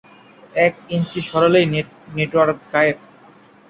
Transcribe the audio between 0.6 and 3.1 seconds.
এক ইঞ্চি সরালেই নেটওয়ার্ক গায়েব।